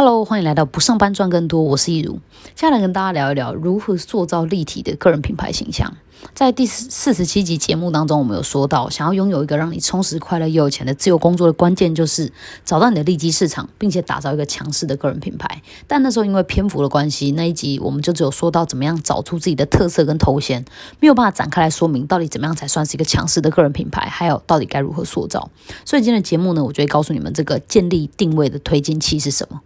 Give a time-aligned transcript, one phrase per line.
[0.00, 2.20] Hello，欢迎来到不上班赚更多，我是易如，
[2.54, 5.96] 接下来跟大家聊一聊如何塑造立体的个人品牌形象。
[6.34, 12.32] 在第四四十七集节目当中，我们有说到，想要拥有一个让你充实、快乐又有钱的自由工作的关键，就是
[12.64, 15.62] 找到你的利基市场，并且打造一个强势的个人品牌。
[15.88, 20.64] 但那时候因为篇幅的关系，那一集我们就只有说到怎么样找出自己的特色跟头衔，
[21.00, 25.50] 没有办法展开来说明到底怎么样才算是一个强势的个人品牌，还有到底该如何塑造。
[25.84, 29.60] 所以今天的节目呢，我就会告诉你们这个建立定位的推进器是什么，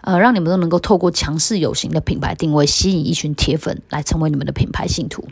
[0.00, 5.26] 呃，让你们都能够透过强势有型的品牌定位，吸引一群铁粉来成为你们的品牌信徒。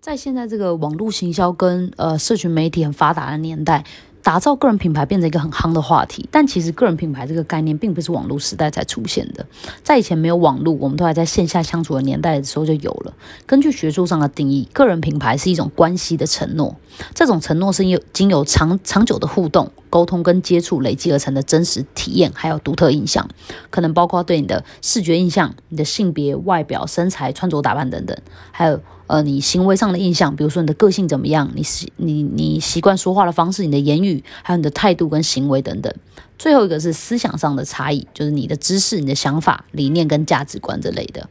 [0.00, 3.84] 在现在这个网络行销跟呃社群媒体很发达的年代，
[4.28, 6.28] 打造个人品牌变成一个很夯的话题。
[6.30, 9.46] 但其实个人品牌这个概念并不是网络时代才出现的，
[9.82, 13.14] 在以前没有网络，我们都还在线下相处的年代的时候就有了。
[13.46, 16.76] 根据学术上的定义，个人品牌是一种关系的承诺，
[17.14, 23.26] 这种承诺是有经有长长久的互动、沟通跟接触累积而成的真实体验，还有独特印象，
[23.70, 28.14] 可能包括对你的视觉印象、你的性别、外表、身材、穿着打扮等等，
[28.50, 28.78] 还有。
[29.08, 35.92] 呃，你行为上的印象，比如说你的个性怎么样，你习你你习惯说话的方式，你的言语，还有你的态度跟行为等等。
[36.38, 41.28] 最后一个是思想上的差异，就是你的知识、你的想法、理念跟价值观之类的。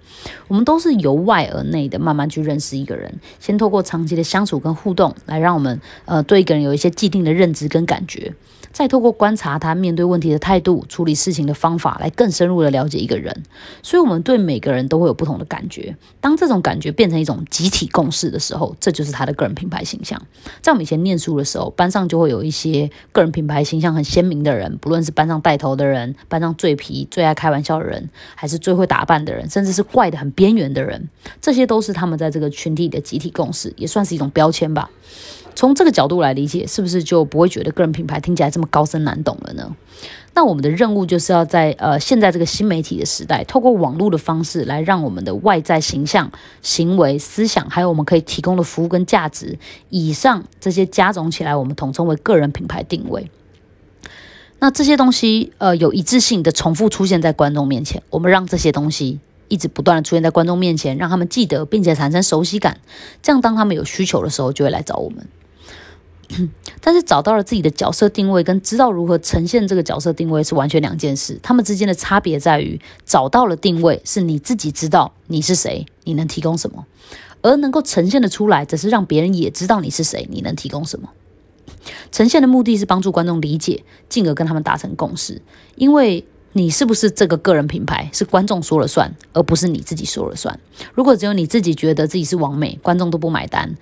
[0.50, 8.34] 我们都是由外而内的，慢慢去认识一个人，先透过长期的相处跟互动，来让我们呃对一个人有一些既定的认知跟感觉。
[8.78, 13.36] 再透过观察他面对问题的态度、处理事情的方法，来更深入的了解一个人。
[13.81, 15.97] 所以，我们对每个人都会有不同的感觉。
[16.22, 20.22] 当这种感觉变成一种集体共识的时候，这就是他的个人品牌形象。
[20.61, 31.09] 在我们以前念书的时候，班上就会有一些个人品牌形象很鲜明的人，不论是班上带头的人、班上最皮、最爱开玩笑的人，还是最会打扮的人，甚至是怪的很边缘的人，
[31.41, 34.88] 这些都是他们在这个群体的集体共识，也算是一种标签吧。
[35.58, 39.75] 从这个角度来理解，是不是就不会觉得个人品牌听起来这么高深难懂了呢？
[40.36, 46.31] 那我们的任务就是要在呃现在这个新媒体的时代，透过网络的方式来让我们的外在形象、
[46.62, 49.57] 行为、思想，还有我们可以提供的服务跟价值，
[49.90, 53.31] 以上这些加总起来，我们统称为个人品牌定位。
[54.59, 59.19] 那这些东西呃有一致性的重复出现在观众面前，我们让这些东西。
[59.50, 62.81] 一直不断的出现在观众面前，让他们记得，并且产生熟悉感。
[63.23, 65.25] 这样，当他们有需求的时候，就会来找我们。
[66.82, 71.40] 但是，找到了自己的角色定位，跟知道如何呈现这个角色定位是完全两件事。
[71.42, 76.84] 他们之间的差别在于，找到了定位是你自己知道你是谁，你能提供什么；
[77.42, 81.10] 而能够呈现的出来，则是让别人也知道你是谁，你能提供什么。
[82.12, 85.42] 呈现的目的是帮助观众理解，进而跟他们达成共识，
[85.76, 86.26] 因为。
[86.54, 90.59] 你是不是这个个人品牌是观众说了算，而不是你自己说了算？
[90.96, 93.76] 如果只有你自己觉得自己是完美，观众都不买单，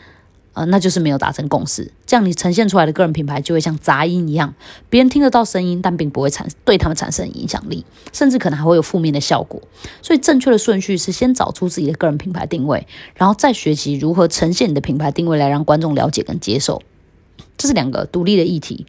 [0.56, 1.92] 呃，那就是没有达成共识。
[2.08, 4.56] 这样你呈现出来的个人品牌就会像杂音一样，
[4.90, 9.62] 别人听得到声音，但并不会产对他们产生影响力，甚至可能还会有负面的效果。
[10.02, 16.82] 所以正确的顺序是先找出自己的个人品牌定位，然后再学习如何呈现你的品牌定位来让观众了解跟接受。
[17.58, 18.86] 这是两个独立的议题，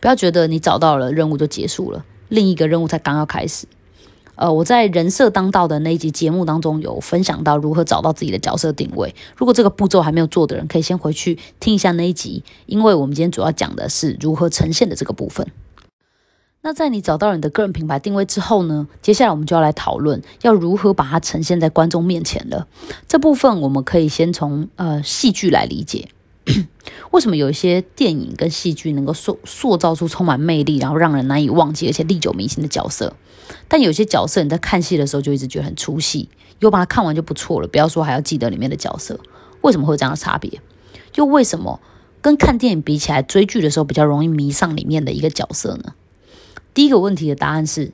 [0.00, 2.04] 不要觉得你找到了任务就结束了。
[2.28, 3.66] 另一个任务才刚要开始，
[4.40, 9.14] 呃，我在人设当道的那一集节目当中有分享到如何找到自己的角色定位。
[9.36, 15.46] 如果这个步骤还没有做的人，可以先回去听一下那一集，因为我们今天主要讲的是如何呈现的这个部分。
[16.62, 22.66] 那在你找到你的个人品牌定位之后呢，接下来我们就要来讨论要如何把它呈现在观众面前了。
[23.06, 26.08] 这部分我们可以先从呃戏剧来理解。
[27.12, 33.14] 为什么有一些电影跟戏剧能够塑塑造出充满魅力，然后让人难以忘记，而且历久弥新的角色？
[33.68, 36.28] 但有些角色你在看戏的时候就一直觉得很出戏，
[36.58, 39.18] 又把它看完就不错了，不要说还要记得里面的角色。
[39.62, 40.60] 为什么会有这样的差别？
[41.14, 41.80] 又为什么
[42.20, 45.94] 跟看电影比起来，追剧的时候比较容易迷上里面的一个角色呢？
[46.74, 47.92] 第一个问题的答案是，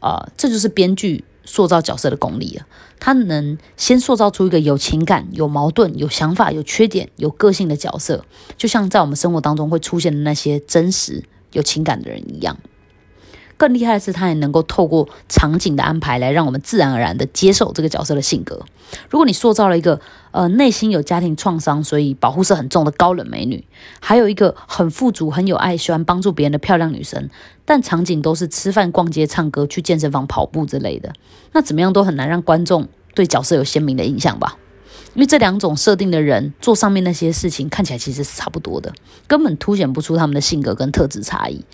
[0.00, 1.24] 啊，这就是编剧。
[1.46, 2.66] 塑造角色的功力啊，
[2.98, 8.24] 他能先塑造出一个有情感、有矛盾、有想法、有缺点、有个性的角色，
[8.56, 11.22] 就像在我们生活当中会出现的那些真实
[11.52, 12.56] 有情感的人一样。
[13.64, 18.60] 更厉害的是，他也能够透过场景的安排来让我们自然而然的接受这个角色的性格。
[19.08, 19.98] 如果你塑造了一个
[20.32, 23.64] 呃内心有家庭创伤，所以保护色很重的高冷美女，
[24.00, 27.30] 还有一个很富足、很有爱、喜欢帮助别人的漂亮女生，
[27.64, 31.14] 但场景都是吃饭、逛街、唱歌、去健身房跑步之类的，
[31.52, 34.58] 那怎么样都很难让观众对角色有鲜明的印象吧？
[35.14, 38.92] 因为这两种设定的人做上面那些事情，看起来其实是差不多的，
[39.26, 41.64] 根本凸显不出他们的性格跟特质差异。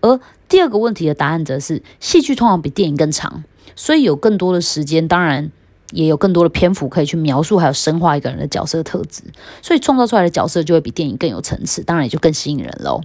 [0.00, 5.50] 而第二个问题的答案则是，戏剧通常比电影更长，所以有更多的时间，当然
[5.92, 9.22] 也有更多的篇幅可以去描述还有深化一个人的角色特质，
[9.62, 13.00] 所以创造出来的角色就会比电影更有层次，当然也就更吸引人喽。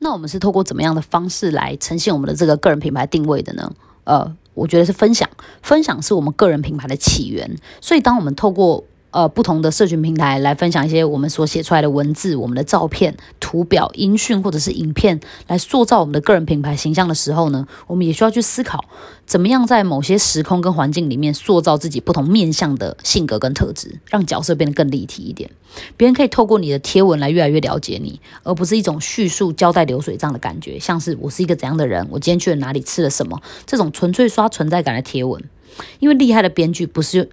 [0.00, 3.72] 那我们是透过怎么样的方式来呈现我们的这个个人品牌定位的呢？
[4.04, 5.28] 呃，我觉得是分享，
[5.60, 7.56] 分享是我们个人品牌的起源。
[7.80, 18.84] 所以，当我们透过呃，不同的社群平台来分享一些我们所写出来的文字、我们的照片、图表、音讯或者是影片，来塑造我们的个人品牌形象的时候呢，我们也需要去思考，
[19.24, 25.50] 怎么样在某些时空跟环境里面塑造自己不同面向的性格跟特质，让角色变得更立体一点。
[25.96, 35.42] 别人可以透过你的贴文来越来越了解你，而不是一种叙述交代流水账的感觉，像是我是一个怎样的人，我今天去了哪里，吃了什么，这种纯粹刷存在感的贴文。
[35.98, 37.30] 因为厉害的编剧不是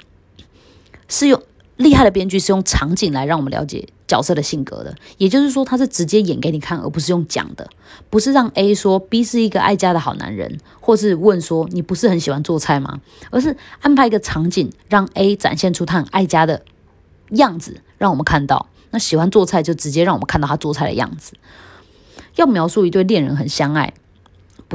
[1.09, 1.41] 是用。
[1.77, 7.69] 厉害的编剧是用场景来让我们了解角色的性格的，也就是说，他是直接演给你看，而不是用讲的，
[8.09, 13.01] 不是让 A 说 B 是一个爱家的好男人，或是问说你不是很喜欢做菜吗？
[13.29, 16.63] 而是安排一个场景，让 A 展现出他很爱家的
[17.31, 18.67] 样子，让我们看到。
[18.91, 21.33] 那喜欢做菜就直接让我们看到他做菜的样子。
[22.35, 23.93] 要描述一对恋人很相爱。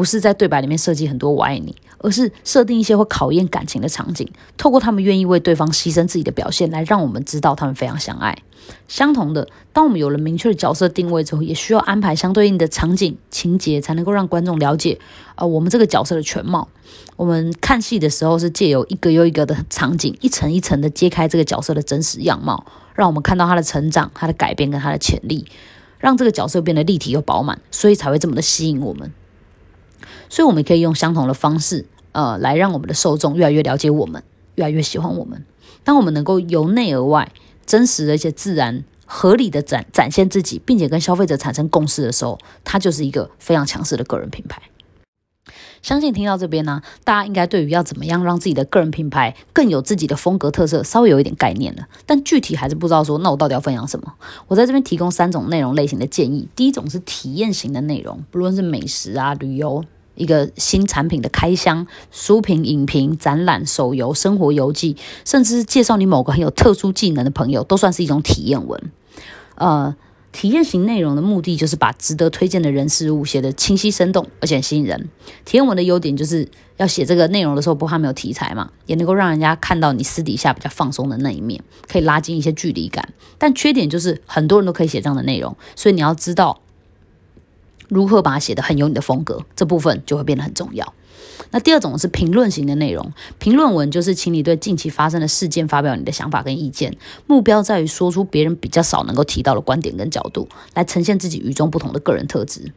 [0.00, 4.26] 不是在对白里面设计很多“我爱你”，而是设定一些会考验感情的场景，
[4.56, 8.38] 透过他们愿意为对方牺牲自己的表现，来让我们知道他们非常相爱。
[8.88, 14.98] 相同的，当我们有了明确的角色定位之后，也需要安排相对应的场景情节，才能够让观众了解，
[15.34, 16.66] 呃，我们这个角色的全貌。
[17.16, 22.64] 我们看戏的时候，是借由一个又一个的场景，一层一层的揭开这个角色的真实样貌，
[22.94, 25.44] 让我们看到他的成长、他的改变跟他的潜力，
[25.98, 29.12] 让这个角色变得立体又饱满，所以才会这么的吸引我们。
[30.28, 34.22] 所以，我们可以用相同的方式，呃，来让我们的受众越来越了解我们，
[34.56, 35.44] 越来越喜欢我们。
[35.84, 37.32] 当我们能够由内而外、
[37.66, 44.60] 真实的一些自然、合理的展展现自己，并且跟消费者产生共识的时候，它就是一个非常强势的个人品牌。
[45.82, 51.88] 相信听到这边呢，大家应该对于要怎么样让自己的个人品牌更有自己的风格特色，稍微有一点概念了。
[52.06, 54.12] 但具体还是不知道说，那我到底要分享什么？
[54.48, 56.48] 我在这边提供三种内容类型的建议。
[56.54, 59.84] 第一种是体验型的内容，不论是美食啊、旅游。
[60.16, 64.94] 一个新产品的开箱、书评、影评、展览、手游、生活游记，
[65.24, 68.92] 甚至是介绍你某个很有特殊技能的朋友，都算是一种体验文。
[69.54, 69.96] 呃，
[70.32, 75.08] 体验型内容的目的就是把值得推荐的人事物写得清晰生动，而且吸引人。
[75.44, 83.12] 体验文的优点就是要写这个内容的时候不怕没有题材嘛，也能够让人家看到你私底下比较放松的那一面，可以拉近一些距离感。
[83.38, 86.60] 但缺点就是很多人都可以写这样的内容，所以你要知道。
[87.88, 90.94] 如何把它写得很有你的风格，这部分就会变得很重要。
[91.50, 102.72] 那第二种是评论型的内容，评论文就是请你对近期发生的事件发表你的想法跟意见，目标在于说出别人比较少能够提到的观点跟角度，来呈现自己与众不同的个人特质。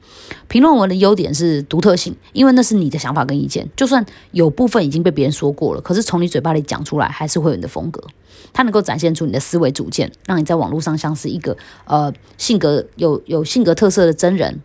[0.48, 8.04] 评论文的优点是独特性，因为那是你的想法跟意见，就算有部分已经被别人说过了，可是从你嘴巴里讲出来，还是会有你的风格。
[8.52, 14.62] 它能够展现出你的思维主见，让你在网络上像是一个呃性格有有性格特色的真人。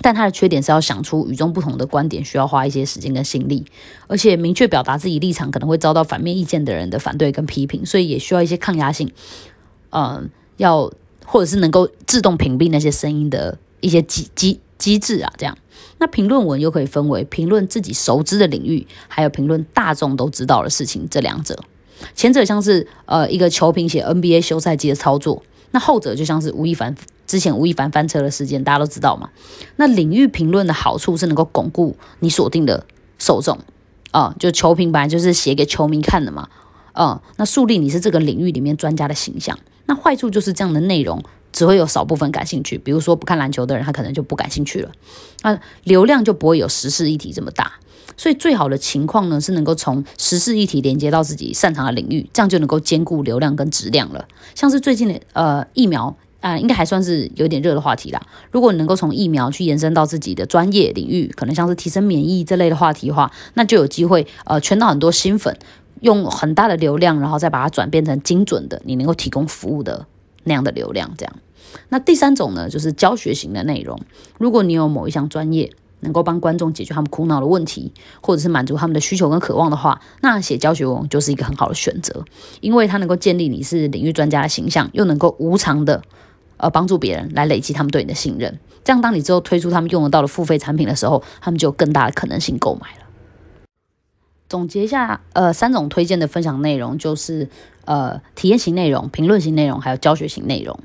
[0.00, 3.66] 但他的缺点是要想出与众不同的观点，需要花一些时间跟心力，
[4.06, 9.12] 而且明确表达自己立场可能会遭到反面意见的人的反对跟批评，所以也需要一些抗压性，
[9.90, 10.90] 嗯，要
[11.26, 15.56] 或者是能够自动屏蔽那些声音的一些机机机制啊，这样。
[15.98, 21.62] 那评论文又可以分为评论自己熟知的领域，还有评论大众都知道的事情，这两者。
[22.16, 25.42] 前者像是呃一个球评写 NBA 休赛季的操作。
[25.74, 26.94] 那后者就像是吴亦凡
[27.26, 29.30] 之前吴亦凡翻车的事件，大家都知道嘛。
[29.76, 32.86] 那领域评论的好处是能够巩固你锁定的
[33.18, 33.58] 受众
[34.10, 36.48] 啊，就球评本来就是写给球迷看的嘛，
[36.92, 39.58] 嗯，那树立你是这个领域里面专家的形象。
[39.86, 44.92] 那坏处就是这样的内容只会有少部分感兴趣，比如说不看篮球的人，他可能就不感兴趣了，
[45.42, 47.72] 那流量就不会有时事议题这么大。
[48.16, 54.28] 所以最好的情况呢，是能够从时事议题连接到自己擅长的领域，这样就能够兼顾流量跟质量了。
[54.54, 58.20] 像是最近的呃疫苗啊，应该还算是有点热的话题啦。
[58.50, 65.56] 如果你能够从疫苗去延伸到自己的专业领域，可能像是提升免疫这类的话题的话，那就有机会呃圈到很多新粉，
[66.00, 70.06] 用很大的流量，然后再把它转变成精准的你能够提供服务的
[70.44, 71.14] 那样的流量。
[71.16, 71.34] 这样，
[71.88, 73.98] 那第三种呢，就是教学型的内容。
[74.36, 82.24] 如果你有某一项专业，能够帮观众解决他们苦恼的问题，或者是满足他们的需求跟渴望的话，那写教学文就是一个很好的选择，
[82.60, 86.02] 因为它能够建立你是领域专家的形象，又能够无偿的
[86.62, 88.58] 呃帮助别人来累积他们对你的信任。
[88.84, 93.06] 这样，当你之后推出他们用得到的付费产品的时候，他们就有更大的可能性购买了。
[94.48, 97.48] 总结一下，呃，三种推荐的分享内容就是
[97.84, 100.78] 呃体验型内容、评论型内容，还有教学型内容，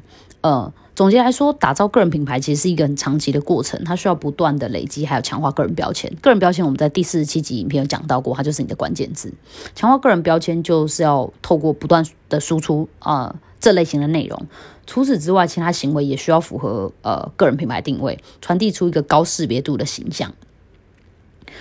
[0.47, 0.73] 呃。
[0.95, 6.11] 总结来说，打造个人品牌其实是一个很长期的过程，它需要不断的累积，还有强化个人标签。
[6.23, 9.31] 个人标签我们在第四十七集影片有讲到过，它就是你的关键字。
[9.75, 14.47] 强化个人标签就是要透过不断的输出啊，这类型的内容。
[14.87, 20.33] 除此之外，其他行为也需要符合呃个人品牌定位，传递出一个高识别度的形象。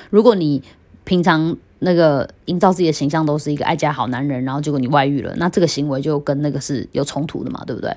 [0.09, 0.63] 如果你
[1.05, 7.97] 平常那个营造自己的形象都是一个爱家好男人，然后结果你外遇了，那这个行为就跟那个是有冲突的嘛，对不对？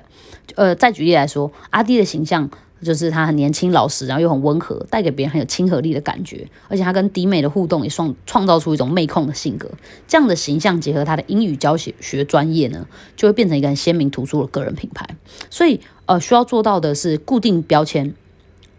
[0.56, 2.50] 呃，再举例来说，阿弟的形象。
[2.82, 6.48] 就是他很年轻老实，然后又很温和，带给别人很有亲和力的感觉。
[6.66, 9.70] 而且他跟迪美的互动也创创造出一种妹控的性格。
[10.08, 15.06] 这样的形象结合他的英语教学学专业呢，就会变成一个很鲜明突出的个人品牌。
[15.50, 18.14] 所以呃，需要做到的是固定标签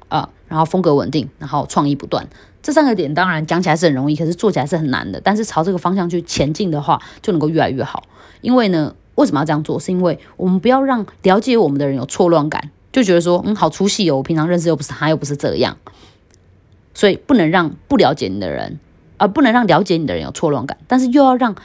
[0.07, 2.27] 啊，然后风格稳定，然后创意不断。
[2.61, 5.19] 这三个点当然讲起来是很容易，可是做起来是很难的。
[5.23, 8.03] 但是朝这个方向去前进的话，就能够越来越好。
[8.41, 9.79] 因为呢，为什么要这样做？
[9.79, 12.69] 是因为我们不要让了解我们的人有错乱感。
[12.91, 14.17] 就觉得说，嗯，好出戏哦！
[14.17, 15.77] 我平常认识又不是他，又不是这样，
[16.93, 18.81] 所以不能让不了解你的人，
[19.15, 21.55] 而不能让了解你的人有错乱感，但是又要让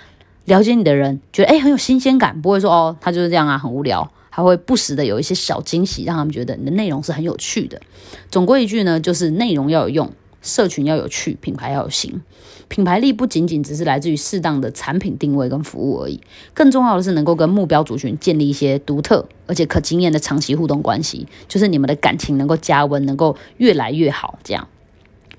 [0.44, 7.82] 了解你的人觉得，哎，很有新鲜感，不会说，哦，他就是这样啊，很无聊，还会不时的有一些小惊喜，让他们觉得你的内容是很有趣的。
[8.30, 10.12] 总归一句呢，就是内容要有用。
[10.46, 12.22] 社群要有趣，品牌要有型。
[12.68, 16.20] 品牌力不仅仅只是来自于适当的产品定位跟服务而已，
[16.54, 24.38] 更重要的是能够跟目标族群建立一些独特而且可经验的长期互动关系，就是你们的感情能够加温，能够越来越好。
[24.42, 24.66] 这样，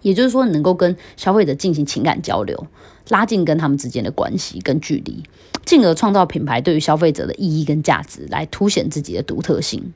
[0.02, 2.68] 也就是说，你能够跟消费者进行情感交流，
[3.10, 5.24] 拉近跟他们之间的关系跟距离，
[5.66, 9.94] 进而创造品牌对于消费者的意义跟价值，来凸显自己的独特性。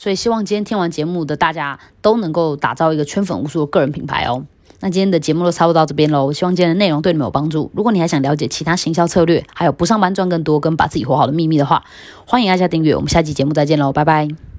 [0.00, 4.46] 所以希望今天听完节目的大家都能够打造一个圈粉无数的个人品牌哦。
[4.80, 6.32] 那今天的节目就差不多到这边喽。
[6.32, 7.70] 希望今天的内容对你们有帮助。
[7.74, 11.84] 如果你还想了解其他行销策略，还有不上班赚更多跟把自己活好的秘密的话，
[12.24, 12.96] 欢迎按下订阅。
[12.96, 14.49] 我们下期节目再见喽，拜拜。